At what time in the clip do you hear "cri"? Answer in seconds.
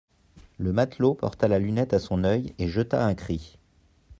3.13-3.59